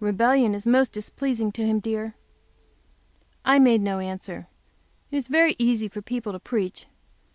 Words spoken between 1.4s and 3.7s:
to Him, dear." I